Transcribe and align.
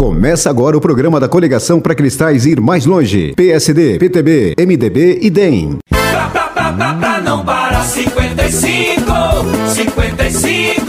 Começa 0.00 0.48
agora 0.48 0.78
o 0.78 0.80
programa 0.80 1.20
da 1.20 1.28
coligação 1.28 1.78
para 1.78 1.94
cristais 1.94 2.46
ir 2.46 2.58
mais 2.58 2.86
longe. 2.86 3.34
PSD, 3.36 3.98
PTB, 3.98 4.54
MDB 4.58 5.18
e 5.20 5.28
DEM. 5.28 5.76
Pra, 5.90 6.26
pra, 6.28 6.44
pra, 6.44 6.72
pra, 6.72 6.94
pra 6.94 7.20
não 7.20 7.44
para 7.44 7.82
55, 7.82 9.04
55, 9.74 10.79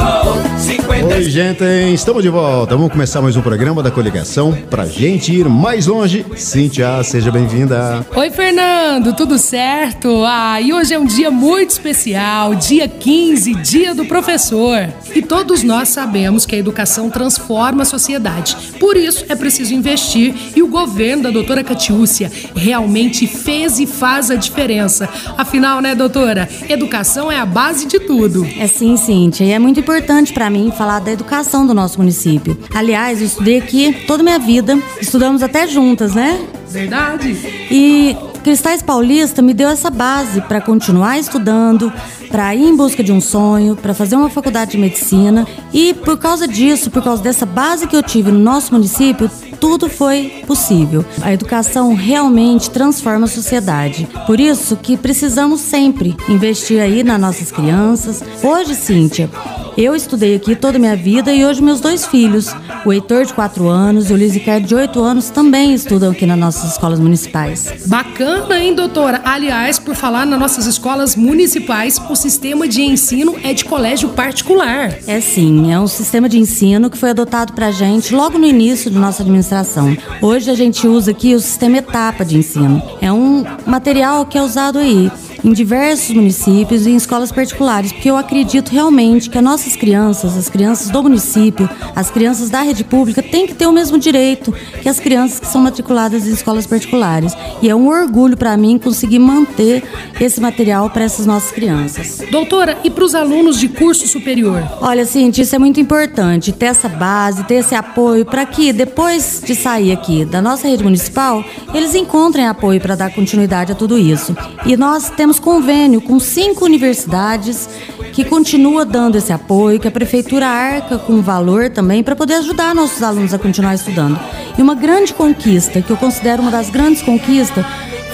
55. 1.21 1.23
Oi, 1.23 1.29
gente, 1.29 1.63
estamos 1.93 2.23
de 2.23 2.29
volta. 2.29 2.75
Vamos 2.75 2.91
começar 2.91 3.21
mais 3.21 3.35
um 3.35 3.41
programa 3.41 3.83
da 3.83 3.91
coligação 3.91 4.57
pra 4.69 4.85
gente 4.85 5.31
ir 5.33 5.47
mais 5.47 5.85
longe. 5.85 6.25
Cíntia, 6.35 7.03
seja 7.03 7.31
bem-vinda. 7.31 8.05
Oi, 8.15 8.31
Fernando, 8.31 9.13
tudo 9.13 9.37
certo? 9.37 10.23
Ah, 10.25 10.59
e 10.59 10.73
hoje 10.73 10.93
é 10.93 10.99
um 10.99 11.05
dia 11.05 11.29
muito 11.29 11.71
especial, 11.71 12.55
dia 12.55 12.87
15, 12.87 13.53
dia 13.55 13.93
do 13.93 14.05
professor. 14.05 14.89
E 15.13 15.21
todos 15.21 15.61
nós 15.61 15.89
sabemos 15.89 16.45
que 16.45 16.55
a 16.55 16.57
educação 16.57 17.09
transforma 17.09 17.83
a 17.83 17.85
sociedade. 17.85 18.55
Por 18.79 18.97
isso 18.97 19.25
é 19.29 19.35
preciso 19.35 19.73
investir 19.73 20.33
e 20.55 20.63
o 20.63 20.67
governo 20.67 21.23
da 21.23 21.29
doutora 21.29 21.63
Catiúcia 21.63 22.31
realmente 22.55 23.27
fez 23.27 23.79
e 23.79 23.85
faz 23.85 24.31
a 24.31 24.35
diferença. 24.35 25.07
Afinal, 25.37 25.81
né, 25.81 25.93
doutora? 25.93 26.49
Educação 26.67 27.31
é 27.31 27.37
a 27.37 27.45
base 27.45 27.85
de 27.85 27.99
tudo. 27.99 28.47
É 28.57 28.67
sim, 28.67 28.97
Cíntia, 28.97 29.43
e 29.43 29.51
é 29.51 29.59
muito 29.59 29.79
importante 29.79 30.33
para 30.33 30.49
mim 30.49 30.71
falar 30.75 30.99
da 30.99 31.10
educação 31.11 31.65
do 31.65 31.73
nosso 31.73 31.97
município. 31.97 32.57
Aliás, 32.73 33.19
eu 33.19 33.27
estudei 33.27 33.57
aqui 33.57 34.05
toda 34.07 34.21
a 34.21 34.23
minha 34.23 34.39
vida, 34.39 34.77
estudamos 34.99 35.43
até 35.43 35.67
juntas, 35.67 36.13
né? 36.15 36.39
Verdade. 36.69 37.37
E 37.69 38.15
Cristais 38.43 38.81
Paulista 38.81 39.41
me 39.41 39.53
deu 39.53 39.69
essa 39.69 39.89
base 39.89 40.41
para 40.41 40.59
continuar 40.59 41.19
estudando, 41.19 41.91
para 42.29 42.55
ir 42.55 42.63
em 42.63 42.75
busca 42.75 43.03
de 43.03 43.11
um 43.11 43.21
sonho, 43.21 43.75
para 43.75 43.93
fazer 43.93 44.15
uma 44.15 44.29
faculdade 44.29 44.71
de 44.71 44.77
medicina. 44.77 45.45
E 45.71 45.93
por 45.93 46.17
causa 46.17 46.47
disso, 46.47 46.89
por 46.89 47.03
causa 47.03 47.21
dessa 47.21 47.45
base 47.45 47.85
que 47.85 47.95
eu 47.95 48.01
tive 48.01 48.31
no 48.31 48.39
nosso 48.39 48.73
município, 48.73 49.29
tudo 49.59 49.87
foi 49.87 50.43
possível. 50.47 51.05
A 51.21 51.31
educação 51.31 51.93
realmente 51.93 52.71
transforma 52.71 53.25
a 53.25 53.29
sociedade. 53.29 54.07
Por 54.25 54.39
isso 54.39 54.75
que 54.75 54.97
precisamos 54.97 55.61
sempre 55.61 56.17
investir 56.27 56.81
aí 56.81 57.03
nas 57.03 57.21
nossas 57.21 57.51
crianças. 57.51 58.23
Hoje, 58.43 58.73
Cíntia, 58.73 59.29
eu 59.77 59.95
estudei 59.95 60.35
aqui 60.35 60.55
toda 60.55 60.77
a 60.77 60.79
minha 60.79 60.95
vida 60.95 61.33
e 61.33 61.45
hoje 61.45 61.61
meus 61.61 61.79
dois 61.79 62.05
filhos, 62.05 62.53
o 62.85 62.91
Heitor 62.91 63.25
de 63.25 63.33
4 63.33 63.67
anos 63.67 64.09
e 64.09 64.13
o 64.13 64.17
Luiz 64.17 64.33
Ricardo 64.33 64.65
de 64.65 64.75
8 64.75 65.01
anos, 65.01 65.29
também 65.29 65.73
estudam 65.73 66.11
aqui 66.11 66.25
nas 66.25 66.37
nossas 66.37 66.71
escolas 66.71 66.99
municipais. 66.99 67.85
Bacana, 67.87 68.59
hein, 68.59 68.73
doutora? 68.73 69.21
Aliás, 69.23 69.79
por 69.79 69.95
falar 69.95 70.25
nas 70.25 70.39
nossas 70.39 70.65
escolas 70.65 71.15
municipais, 71.15 71.99
o 72.09 72.15
sistema 72.15 72.67
de 72.67 72.81
ensino 72.81 73.35
é 73.43 73.53
de 73.53 73.65
colégio 73.65 74.09
particular. 74.09 74.97
É 75.07 75.19
sim, 75.21 75.71
é 75.71 75.79
um 75.79 75.87
sistema 75.87 76.27
de 76.27 76.37
ensino 76.37 76.89
que 76.89 76.97
foi 76.97 77.11
adotado 77.11 77.53
pra 77.53 77.71
gente 77.71 78.13
logo 78.13 78.37
no 78.37 78.45
início 78.45 78.91
da 78.91 78.99
nossa 78.99 79.23
administração. 79.23 79.95
Hoje 80.21 80.49
a 80.49 80.55
gente 80.55 80.87
usa 80.87 81.11
aqui 81.11 81.33
o 81.33 81.39
sistema 81.39 81.77
etapa 81.77 82.25
de 82.25 82.37
ensino. 82.37 82.81
É 83.01 83.11
um 83.11 83.45
material 83.65 84.25
que 84.25 84.37
é 84.37 84.41
usado 84.41 84.79
aí 84.79 85.11
em 85.43 85.53
diversos 85.53 86.15
municípios 86.15 86.85
e 86.85 86.91
em 86.91 86.95
escolas 86.95 87.31
particulares, 87.31 87.91
porque 87.91 88.09
eu 88.09 88.17
acredito 88.17 88.69
realmente 88.69 89.29
que 89.29 89.37
as 89.37 89.43
nossas 89.43 89.75
crianças, 89.75 90.37
as 90.37 90.49
crianças 90.49 90.89
do 90.89 91.03
município, 91.03 91.69
as 91.95 92.11
crianças 92.11 92.49
da 92.49 92.61
rede 92.61 92.83
pública, 92.83 93.23
têm 93.23 93.47
que 93.47 93.53
ter 93.53 93.67
o 93.67 93.71
mesmo 93.71 93.97
direito 93.97 94.53
que 94.81 94.89
as 94.89 94.99
crianças 94.99 95.39
que 95.39 95.47
são 95.47 95.61
matriculadas 95.61 96.27
em 96.27 96.31
escolas 96.31 96.65
particulares. 96.67 97.33
E 97.61 97.69
é 97.69 97.75
um 97.75 97.87
orgulho 97.87 98.37
para 98.37 98.55
mim 98.57 98.77
conseguir 98.77 99.19
manter 99.19 99.83
esse 100.19 100.39
material 100.39 100.89
para 100.89 101.03
essas 101.03 101.25
nossas 101.25 101.51
crianças. 101.51 102.21
Doutora, 102.29 102.77
e 102.83 102.89
para 102.89 103.03
os 103.03 103.15
alunos 103.15 103.59
de 103.59 103.67
curso 103.67 104.07
superior? 104.07 104.63
Olha, 104.81 105.05
Cintia, 105.05 105.43
isso 105.43 105.55
é 105.55 105.59
muito 105.59 105.79
importante, 105.79 106.51
ter 106.51 106.67
essa 106.67 106.87
base, 106.89 107.43
ter 107.45 107.55
esse 107.55 107.75
apoio, 107.75 108.25
para 108.25 108.45
que 108.45 108.71
depois 108.71 109.41
de 109.43 109.55
sair 109.55 109.91
aqui 109.91 110.25
da 110.25 110.41
nossa 110.41 110.67
rede 110.67 110.83
municipal, 110.83 111.43
eles 111.73 111.95
encontrem 111.95 112.47
apoio 112.47 112.79
para 112.79 112.95
dar 112.95 113.11
continuidade 113.13 113.71
a 113.71 113.75
tudo 113.75 113.97
isso. 113.97 114.35
E 114.65 114.77
nós 114.77 115.09
temos 115.09 115.30
convênio 115.39 116.01
com 116.01 116.19
cinco 116.19 116.65
universidades 116.65 117.69
que 118.13 118.25
continua 118.25 118.85
dando 118.85 119.17
esse 119.17 119.31
apoio, 119.31 119.79
que 119.79 119.87
a 119.87 119.91
prefeitura 119.91 120.47
arca 120.47 120.97
com 120.97 121.21
valor 121.21 121.69
também 121.69 122.03
para 122.03 122.15
poder 122.15 122.35
ajudar 122.35 122.75
nossos 122.75 123.01
alunos 123.01 123.33
a 123.33 123.39
continuar 123.39 123.75
estudando. 123.75 124.19
E 124.57 124.61
uma 124.61 124.75
grande 124.75 125.13
conquista, 125.13 125.81
que 125.81 125.89
eu 125.89 125.97
considero 125.97 126.41
uma 126.41 126.51
das 126.51 126.69
grandes 126.69 127.01
conquistas, 127.01 127.65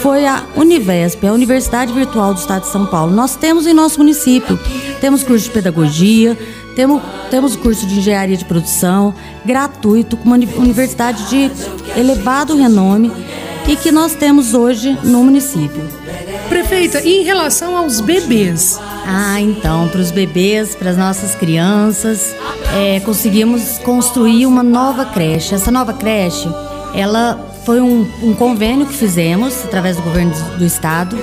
foi 0.02 0.26
a 0.26 0.44
Univesp, 0.56 1.26
a 1.26 1.34
Universidade 1.34 1.92
Virtual 1.92 2.34
do 2.34 2.40
Estado 2.40 2.62
de 2.62 2.72
São 2.72 2.86
Paulo. 2.86 3.14
Nós 3.14 3.36
temos 3.36 3.66
em 3.66 3.74
nosso 3.74 3.98
município, 3.98 4.60
temos 5.02 5.24
curso 5.24 5.46
de 5.46 5.52
pedagogia, 5.52 6.38
temos, 6.76 7.02
temos 7.32 7.56
curso 7.56 7.88
de 7.88 7.98
engenharia 7.98 8.38
de 8.38 8.46
produção, 8.46 9.14
gratuito, 9.44 10.16
com 10.16 10.26
uma 10.26 10.36
universidade 10.36 11.28
de 11.28 11.52
elevado 12.00 12.56
renome 12.56 13.12
e 13.68 13.76
que 13.76 13.92
nós 13.92 14.14
temos 14.14 14.54
hoje 14.54 14.98
no 15.04 15.24
município. 15.24 16.07
Prefeita, 16.50 17.02
e 17.02 17.22
em 17.22 17.24
relação 17.24 17.76
aos 17.78 18.00
bebês? 18.00 18.80
Ah, 19.06 19.40
então, 19.40 19.88
para 19.90 20.00
os 20.00 20.12
bebês, 20.12 20.76
para 20.76 20.92
as 20.92 20.98
nossas 20.98 21.36
crianças, 21.36 22.34
é, 22.74 23.00
conseguimos 23.02 23.78
construir 23.80 24.46
uma 24.46 24.64
nova 24.64 25.06
creche. 25.06 25.54
Essa 25.54 25.72
nova 25.72 25.94
creche, 25.94 26.48
ela 26.94 27.38
foi 27.66 27.82
um, 27.82 28.10
um 28.24 28.34
convênio 28.34 28.86
que 28.86 28.94
fizemos 28.94 29.66
através 29.66 29.98
do 29.98 30.04
governo 30.04 30.34
do 30.58 30.66
estado, 30.66 31.18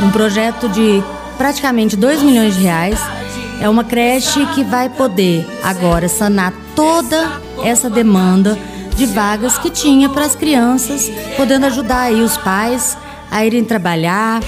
um 0.00 0.10
projeto 0.10 0.68
de 0.68 1.02
praticamente 1.38 1.96
2 1.96 2.22
milhões 2.22 2.56
de 2.56 2.62
reais. 2.62 2.98
É 3.60 3.68
uma 3.68 3.84
creche 3.84 4.44
que 4.54 4.64
vai 4.64 4.88
poder 4.88 5.46
agora 5.62 6.08
sanar 6.08 6.52
toda 6.74 7.40
essa 7.62 7.88
demanda 7.88 8.58
de 8.96 9.06
vagas 9.06 9.56
que 9.56 9.70
tinha 9.70 10.08
para 10.08 10.24
as 10.24 10.34
crianças, 10.34 11.10
podendo 11.36 11.66
ajudar 11.66 12.02
aí 12.02 12.20
os 12.20 12.36
pais 12.36 12.96
a 13.34 13.44
irem 13.44 13.64
trabalhar, 13.64 14.40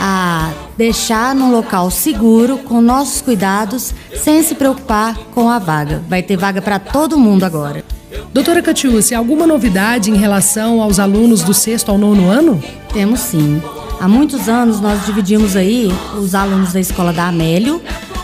a 0.00 0.50
deixar 0.74 1.34
num 1.34 1.52
local 1.52 1.90
seguro, 1.90 2.56
com 2.56 2.80
nossos 2.80 3.20
cuidados, 3.20 3.94
sem 4.16 4.42
se 4.42 4.54
preocupar 4.54 5.14
com 5.34 5.50
a 5.50 5.58
vaga. 5.58 6.02
Vai 6.08 6.22
ter 6.22 6.38
vaga 6.38 6.62
para 6.62 6.78
todo 6.78 7.18
mundo 7.18 7.44
agora. 7.44 7.84
Doutora 8.32 8.62
Catiúcia, 8.62 9.18
alguma 9.18 9.46
novidade 9.46 10.10
em 10.10 10.16
relação 10.16 10.80
aos 10.80 10.98
alunos 10.98 11.42
do 11.42 11.52
sexto 11.52 11.90
ao 11.90 11.98
nono 11.98 12.30
ano? 12.30 12.62
Temos 12.90 13.20
sim. 13.20 13.60
Há 14.00 14.08
muitos 14.08 14.48
anos 14.48 14.80
nós 14.80 15.04
dividimos 15.04 15.54
aí 15.54 15.92
os 16.18 16.34
alunos 16.34 16.72
da 16.72 16.80
escola 16.80 17.12
da 17.12 17.28
Amélio 17.28 17.82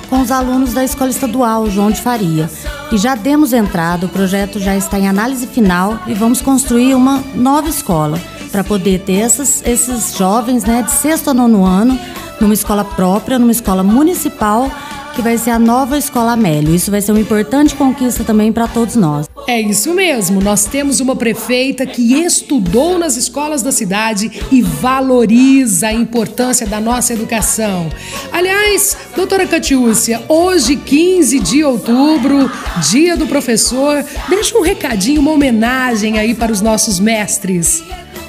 com 0.08 0.22
os 0.22 0.30
alunos 0.30 0.72
da 0.72 0.82
escola 0.82 1.10
estadual 1.10 1.70
João 1.70 1.90
de 1.90 2.00
Faria. 2.00 2.48
E 2.90 2.96
já 2.96 3.14
demos 3.14 3.52
entrada, 3.52 4.06
o 4.06 4.08
projeto 4.08 4.58
já 4.58 4.74
está 4.74 4.98
em 4.98 5.06
análise 5.06 5.46
final 5.46 5.98
e 6.06 6.14
vamos 6.14 6.40
construir 6.40 6.94
uma 6.94 7.22
nova 7.34 7.68
escola 7.68 8.18
para 8.48 8.64
poder 8.64 9.00
ter 9.00 9.20
essas, 9.20 9.62
esses 9.66 10.16
jovens 10.16 10.64
né, 10.64 10.82
de 10.82 10.90
sexto 10.90 11.30
a 11.30 11.34
nono 11.34 11.64
ano 11.64 11.98
numa 12.40 12.54
escola 12.54 12.84
própria, 12.84 13.38
numa 13.38 13.52
escola 13.52 13.82
municipal, 13.82 14.70
que 15.14 15.22
vai 15.22 15.36
ser 15.36 15.50
a 15.50 15.58
nova 15.58 15.98
Escola 15.98 16.34
Amélio. 16.34 16.72
Isso 16.72 16.92
vai 16.92 17.00
ser 17.00 17.10
uma 17.10 17.20
importante 17.20 17.74
conquista 17.74 18.22
também 18.22 18.52
para 18.52 18.68
todos 18.68 18.94
nós. 18.94 19.28
É 19.48 19.60
isso 19.60 19.92
mesmo, 19.92 20.40
nós 20.40 20.66
temos 20.66 21.00
uma 21.00 21.16
prefeita 21.16 21.84
que 21.84 22.22
estudou 22.22 22.98
nas 22.98 23.16
escolas 23.16 23.60
da 23.60 23.72
cidade 23.72 24.30
e 24.52 24.62
valoriza 24.62 25.88
a 25.88 25.92
importância 25.92 26.66
da 26.66 26.78
nossa 26.78 27.14
educação. 27.14 27.88
Aliás, 28.30 28.96
doutora 29.16 29.46
Catiúcia, 29.46 30.22
hoje, 30.28 30.76
15 30.76 31.40
de 31.40 31.64
outubro, 31.64 32.48
dia 32.90 33.16
do 33.16 33.26
professor, 33.26 34.04
deixa 34.28 34.56
um 34.56 34.62
recadinho, 34.62 35.20
uma 35.20 35.32
homenagem 35.32 36.18
aí 36.18 36.34
para 36.34 36.52
os 36.52 36.60
nossos 36.60 37.00
mestres. 37.00 37.82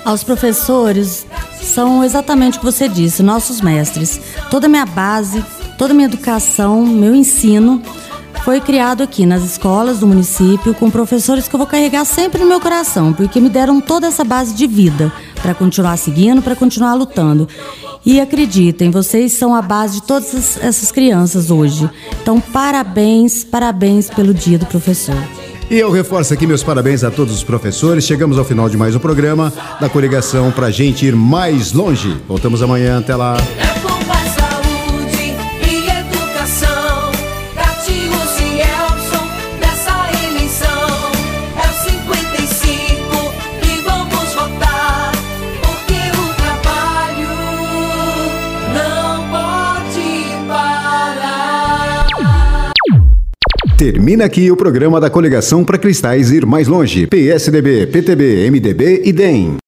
Aos 0.09 0.23
professores, 0.23 1.23
são 1.61 2.03
exatamente 2.03 2.57
o 2.57 2.61
que 2.61 2.65
você 2.65 2.89
disse, 2.89 3.21
nossos 3.21 3.61
mestres. 3.61 4.19
Toda 4.49 4.65
a 4.65 4.69
minha 4.69 4.83
base, 4.83 5.45
toda 5.77 5.93
a 5.93 5.95
minha 5.95 6.07
educação, 6.07 6.83
meu 6.83 7.13
ensino 7.13 7.79
foi 8.43 8.59
criado 8.59 9.03
aqui 9.03 9.23
nas 9.23 9.43
escolas 9.43 9.99
do 9.99 10.07
município 10.07 10.73
com 10.73 10.89
professores 10.89 11.47
que 11.47 11.53
eu 11.53 11.59
vou 11.59 11.67
carregar 11.67 12.05
sempre 12.05 12.41
no 12.41 12.47
meu 12.47 12.59
coração, 12.59 13.13
porque 13.13 13.39
me 13.39 13.49
deram 13.49 13.79
toda 13.79 14.07
essa 14.07 14.23
base 14.23 14.55
de 14.55 14.65
vida 14.65 15.13
para 15.43 15.53
continuar 15.53 15.95
seguindo, 15.95 16.41
para 16.41 16.55
continuar 16.55 16.95
lutando. 16.95 17.47
E 18.03 18.19
acreditem, 18.19 18.89
vocês 18.89 19.33
são 19.33 19.53
a 19.53 19.61
base 19.61 20.01
de 20.01 20.07
todas 20.07 20.57
essas 20.57 20.91
crianças 20.91 21.51
hoje. 21.51 21.87
Então, 22.19 22.41
parabéns, 22.41 23.43
parabéns 23.43 24.09
pelo 24.09 24.33
Dia 24.33 24.57
do 24.57 24.65
Professor. 24.65 25.38
E 25.69 25.77
eu 25.77 25.91
reforço 25.91 26.33
aqui 26.33 26.47
meus 26.47 26.63
parabéns 26.63 27.03
a 27.03 27.11
todos 27.11 27.31
os 27.31 27.43
professores. 27.43 28.03
Chegamos 28.03 28.39
ao 28.39 28.43
final 28.43 28.67
de 28.67 28.75
mais 28.75 28.95
um 28.95 28.99
programa 28.99 29.53
da 29.79 29.87
coligação 29.87 30.51
pra 30.51 30.71
gente 30.71 31.05
ir 31.05 31.15
mais 31.15 31.73
longe. 31.73 32.17
Voltamos 32.27 32.63
amanhã, 32.63 32.97
até 32.97 33.15
lá. 33.15 33.37
Termina 53.79 54.25
aqui 54.25 54.51
o 54.51 54.57
programa 54.57 54.99
da 54.99 55.09
coligação 55.09 55.63
para 55.63 55.77
cristais 55.77 56.31
ir 56.31 56.45
mais 56.45 56.67
longe. 56.67 57.07
PSDB, 57.07 57.87
PTB, 57.87 58.51
MDB 58.51 59.03
e 59.05 59.13
DEM. 59.13 59.59